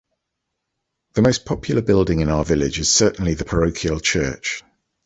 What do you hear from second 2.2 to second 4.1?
in our village is certainly the parochial